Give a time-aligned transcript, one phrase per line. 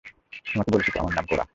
[0.45, 1.45] তোমাকে বলেছি তো, আমার নাম কোডা।